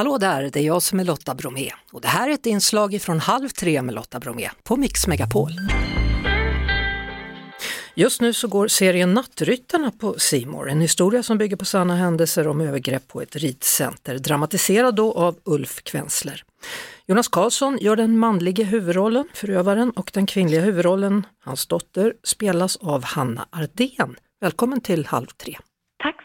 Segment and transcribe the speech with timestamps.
[0.00, 3.02] Hallå där, det är jag som är Lotta Bromé och det här är ett inslag
[3.02, 5.50] från Halv tre med Lotta Bromé på Mix Megapol.
[7.94, 12.48] Just nu så går serien Nattryttarna på Simor, en historia som bygger på sanna händelser
[12.48, 16.44] om övergrepp på ett ridcenter, dramatiserad då av Ulf Kvensler.
[17.06, 23.04] Jonas Karlsson gör den manliga huvudrollen, förövaren, och den kvinnliga huvudrollen, hans dotter, spelas av
[23.04, 24.16] Hanna Ardén.
[24.40, 25.56] Välkommen till Halv tre.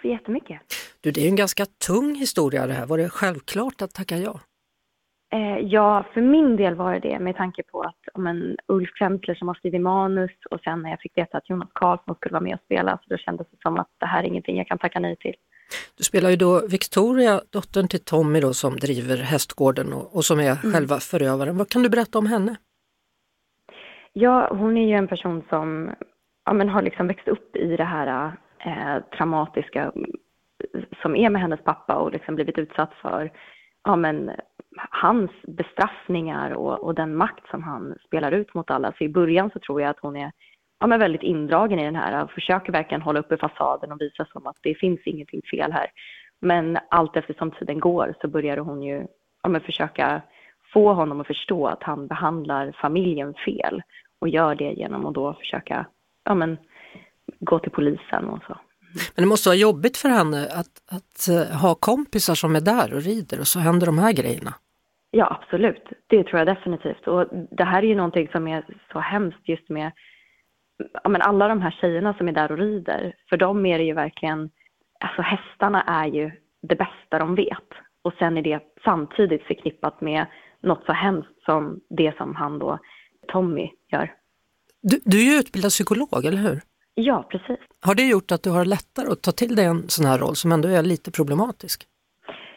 [0.05, 0.61] Så jättemycket.
[1.01, 2.85] Du, det är en ganska tung historia det här.
[2.85, 4.39] Var det självklart att tacka ja?
[5.33, 8.89] Eh, ja, för min del var det det med tanke på att om en Ulf
[8.93, 12.33] Krempler som har skrivit manus och sen när jag fick veta att Jonas Karlsson skulle
[12.33, 14.67] vara med och spela så då kändes det som att det här är ingenting jag
[14.67, 15.35] kan tacka nej till.
[15.97, 20.39] Du spelar ju då Victoria, dottern till Tommy då, som driver hästgården och, och som
[20.39, 20.73] är mm.
[20.73, 21.57] själva förövaren.
[21.57, 22.55] Vad kan du berätta om henne?
[24.13, 25.89] Ja, hon är ju en person som
[26.45, 28.31] ja, men har liksom växt upp i det här
[28.65, 33.31] eh, traumatiska eh, som är med hennes pappa och liksom blivit utsatt för
[33.83, 34.31] ja, men,
[34.77, 38.93] hans bestraffningar och, och, den makt som han spelar ut mot alla.
[38.97, 40.31] Så i början så tror jag att hon är
[40.79, 44.25] ja, men väldigt indragen i den här och försöker verkligen hålla uppe fasaden och visa
[44.25, 45.87] som att det finns ingenting fel här.
[46.41, 49.07] Men allt eftersom tiden går så börjar hon ju
[49.43, 50.21] ja, men försöka
[50.73, 53.81] få honom att förstå att han behandlar familjen fel
[54.19, 55.85] och gör det genom att då försöka
[56.23, 56.57] ja, men,
[57.39, 58.57] gå till polisen och så.
[59.15, 62.93] Men det måste vara jobbigt för henne att, att eh, ha kompisar som är där
[62.93, 64.53] och rider och så händer de här grejerna.
[65.11, 65.83] Ja, absolut.
[66.07, 67.07] Det tror jag definitivt.
[67.07, 69.91] Och det här är ju någonting som är så hemskt just med
[71.03, 73.15] ja, men alla de här tjejerna som är där och rider.
[73.29, 74.49] För dem är det ju verkligen,
[74.99, 76.31] alltså hästarna är ju
[76.61, 77.69] det bästa de vet.
[78.01, 80.25] Och sen är det samtidigt förknippat med
[80.63, 82.79] något så hemskt som det som han då,
[83.27, 84.13] Tommy, gör.
[84.81, 86.61] Du, du är ju utbildad psykolog, eller hur?
[86.95, 87.59] Ja, precis.
[87.81, 90.35] Har det gjort att du har lättare att ta till dig en sån här roll
[90.35, 91.87] som ändå är lite problematisk?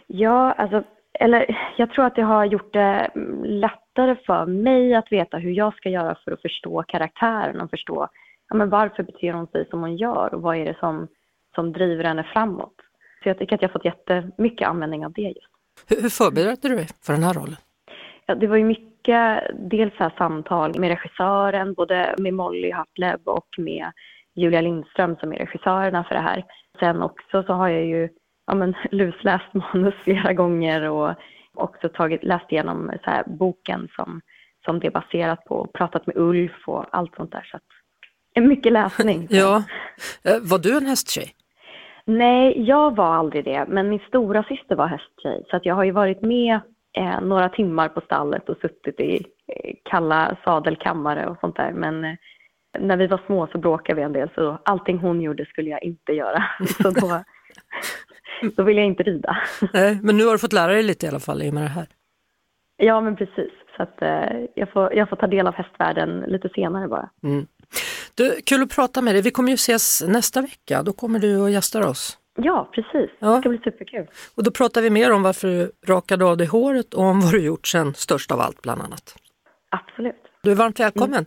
[0.07, 0.83] Ja, alltså,
[1.21, 3.11] eller jag tror att det har gjort det
[3.45, 8.09] lättare för mig att veta hur jag ska göra för att förstå karaktären och förstå
[8.49, 11.09] ja, men varför beter hon sig som hon gör och vad är det som,
[11.55, 12.75] som driver henne framåt.
[13.23, 15.49] Så jag tycker att jag har fått jättemycket användning av det just.
[15.89, 17.57] Hur, hur förberedde du dig för den här rollen?
[18.27, 23.49] Ja, det var ju mycket, dels här samtal med regissören, både med Molly Hartleb och
[23.59, 23.93] med
[24.39, 26.45] Julia Lindström som är regissörerna för det här.
[26.81, 28.09] Sen också så har jag ju
[28.47, 31.15] ja, men, lusläst manus flera gånger och
[31.55, 34.21] också tagit, läst igenom så här, boken som,
[34.65, 37.49] som det är baserat på, pratat med Ulf och allt sånt där.
[37.51, 39.27] Så att, mycket läsning.
[39.31, 39.63] ja.
[40.25, 41.35] Eh, var du en hästtjej?
[42.05, 45.85] Nej, jag var aldrig det, men min stora syster var hästtjej så att jag har
[45.85, 46.61] ju varit med
[46.97, 51.73] eh, några timmar på stallet och suttit i eh, kalla sadelkammare och sånt där.
[51.73, 52.15] Men eh,
[52.79, 55.83] när vi var små så bråkade vi en del så allting hon gjorde skulle jag
[55.83, 56.45] inte göra.
[56.83, 57.23] Så då,
[58.57, 59.39] då vill jag inte rida.
[59.73, 61.63] Nej, men nu har du fått lära dig lite i alla fall i och med
[61.63, 61.87] det här.
[62.77, 66.49] Ja men precis, så att eh, jag, får, jag får ta del av hästvärlden lite
[66.49, 67.11] senare bara.
[67.23, 67.47] Mm.
[68.15, 71.37] Du, kul att prata med dig, vi kommer ju ses nästa vecka, då kommer du
[71.37, 72.19] och gästar oss.
[72.43, 73.11] Ja, precis.
[73.19, 73.35] Ja.
[73.35, 74.07] Det ska bli superkul.
[74.35, 77.33] Och då pratar vi mer om varför du rakade av dig håret och om vad
[77.33, 79.17] du gjort sen störst av allt bland annat.
[79.69, 80.23] Absolut.
[80.43, 81.15] Du är varmt välkommen.
[81.15, 81.27] Mm.